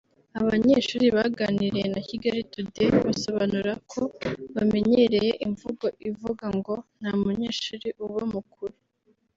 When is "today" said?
2.53-2.89